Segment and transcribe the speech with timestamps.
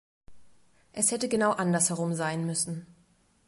[0.93, 2.87] Es hätte genau andersherum sein müssen.